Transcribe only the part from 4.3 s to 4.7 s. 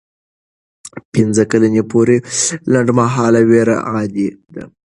ده.